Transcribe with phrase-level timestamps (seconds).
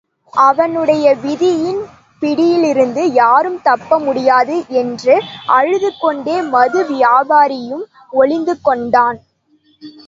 [0.33, 1.81] அவனுடைய விதியின்
[2.21, 4.55] பிடியிலிருந்து யாரும் தப்ப முடியாது!
[4.73, 5.15] என்று
[5.47, 7.85] அழுதுகொண்டே மது வியாபாரியும்
[8.13, 9.19] ஒளிந்துகொண்டான்.